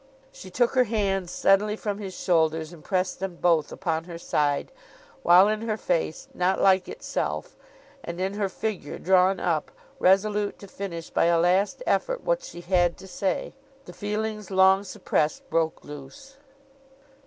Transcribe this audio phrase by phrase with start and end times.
[0.31, 4.71] She took her hands suddenly from his shoulders, and pressed them both upon her side;
[5.21, 9.69] while in her face, not like itself—and in her figure, drawn up,
[9.99, 15.47] resolute to finish by a last effort what she had to say—the feelings long suppressed
[15.51, 16.37] broke loose.